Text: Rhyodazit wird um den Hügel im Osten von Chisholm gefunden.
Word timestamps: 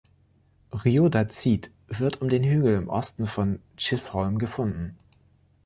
Rhyodazit 0.73 1.69
wird 1.87 2.23
um 2.23 2.29
den 2.29 2.43
Hügel 2.43 2.75
im 2.75 2.89
Osten 2.89 3.27
von 3.27 3.59
Chisholm 3.77 4.39
gefunden. 4.39 4.97